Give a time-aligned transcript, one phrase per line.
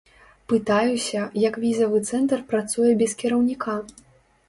[0.53, 3.81] Пытаюся, як візавы цэнтр працуе без кіраўніка.